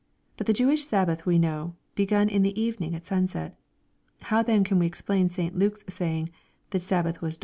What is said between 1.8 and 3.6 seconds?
begun in the evening at sunset.